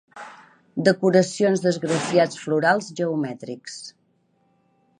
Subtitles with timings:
[0.87, 3.77] Decoracions d'esgrafiats florals geomètrics.